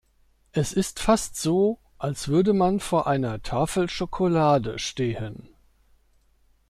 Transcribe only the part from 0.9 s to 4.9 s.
fast so, als würde man vor einer Tafel Schokolade